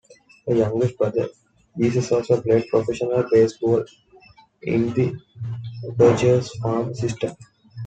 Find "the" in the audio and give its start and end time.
0.47-0.55, 4.95-5.15